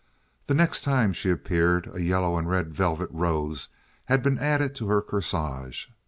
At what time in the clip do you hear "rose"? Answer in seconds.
3.11-3.69